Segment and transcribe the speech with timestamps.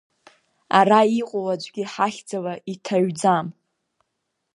[0.79, 3.47] Ара иҟоу аӡәгьы ҳахьӡала иҭаҩӡам.